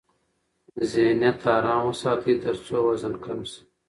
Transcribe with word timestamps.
ذهنیت 0.91 1.41
آرام 1.55 1.81
وساتئ 1.89 2.33
ترڅو 2.41 2.77
وزن 2.85 3.13
کم 3.23 3.39
شي. 3.49 3.61